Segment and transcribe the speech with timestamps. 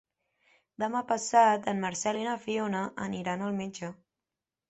[0.83, 3.93] Demà passat en Marcel i na Fiona aniran al metge.